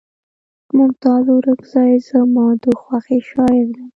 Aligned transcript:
ممتاز 0.77 1.23
اورکزے 1.33 1.87
زما 2.07 2.47
د 2.63 2.65
خوښې 2.81 3.17
شاعر 3.29 3.65
دے 3.75 3.85